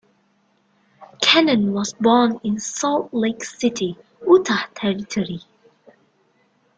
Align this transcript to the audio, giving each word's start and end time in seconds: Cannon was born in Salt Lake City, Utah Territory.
Cannon 1.21 1.73
was 1.73 1.93
born 1.93 2.39
in 2.43 2.57
Salt 2.59 3.13
Lake 3.13 3.43
City, 3.43 3.99
Utah 4.27 4.65
Territory. 4.73 5.41